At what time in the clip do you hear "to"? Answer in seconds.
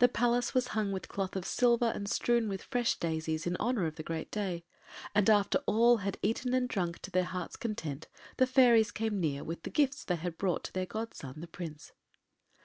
7.02-7.10, 10.64-10.72